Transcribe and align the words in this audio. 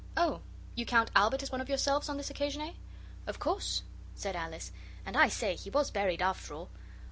'Oh, 0.17 0.41
you 0.73 0.83
count 0.83 1.11
Albert 1.15 1.43
as 1.43 1.51
one 1.51 1.61
of 1.61 1.69
yourselves 1.69 2.09
on 2.09 2.17
this 2.17 2.31
occasion, 2.31 2.59
eh?' 2.63 2.73
'Of 3.27 3.37
course,' 3.37 3.83
said 4.15 4.35
Alice; 4.35 4.71
'and 5.05 5.15
I 5.15 5.27
say, 5.27 5.53
he 5.55 5.69
was 5.69 5.91
buried 5.91 6.23
after 6.23 6.55
all. 6.55 6.69